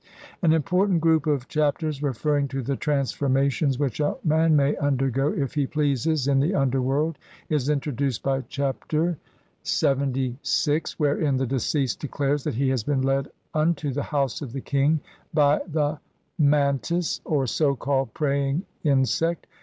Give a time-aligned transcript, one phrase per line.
[0.41, 5.53] An important group of Chapters referring to the transformations which a man may undergo, if
[5.53, 9.19] he pleases, in the underworld, is introduced by Chapter
[9.63, 14.61] LXXVI, wherein the deceased declares that he has been led unto the "House of the
[14.61, 15.01] King"
[15.35, 15.99] by the
[16.39, 19.45] man tis, or so called "praying insect".